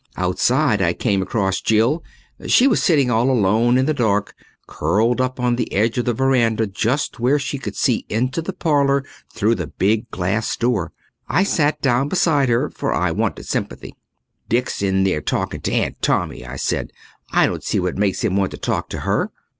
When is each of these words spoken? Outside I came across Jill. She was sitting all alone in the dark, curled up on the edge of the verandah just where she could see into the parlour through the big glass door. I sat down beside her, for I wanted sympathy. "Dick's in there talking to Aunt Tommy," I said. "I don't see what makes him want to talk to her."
Outside 0.17 0.81
I 0.81 0.93
came 0.93 1.21
across 1.21 1.61
Jill. 1.61 2.03
She 2.47 2.65
was 2.67 2.81
sitting 2.81 3.11
all 3.11 3.29
alone 3.29 3.77
in 3.77 3.85
the 3.85 3.93
dark, 3.93 4.33
curled 4.65 5.21
up 5.21 5.39
on 5.39 5.57
the 5.57 5.71
edge 5.71 5.99
of 5.99 6.05
the 6.05 6.13
verandah 6.15 6.65
just 6.65 7.19
where 7.19 7.37
she 7.37 7.59
could 7.59 7.75
see 7.75 8.07
into 8.09 8.41
the 8.41 8.51
parlour 8.51 9.03
through 9.31 9.53
the 9.53 9.67
big 9.67 10.09
glass 10.09 10.57
door. 10.57 10.91
I 11.27 11.43
sat 11.43 11.81
down 11.83 12.07
beside 12.09 12.49
her, 12.49 12.71
for 12.71 12.91
I 12.95 13.11
wanted 13.11 13.45
sympathy. 13.45 13.93
"Dick's 14.49 14.81
in 14.81 15.03
there 15.03 15.21
talking 15.21 15.61
to 15.61 15.71
Aunt 15.71 16.01
Tommy," 16.01 16.47
I 16.47 16.55
said. 16.55 16.89
"I 17.31 17.45
don't 17.45 17.63
see 17.63 17.79
what 17.79 17.95
makes 17.99 18.23
him 18.23 18.35
want 18.35 18.49
to 18.53 18.57
talk 18.57 18.89
to 18.89 19.01
her." 19.01 19.31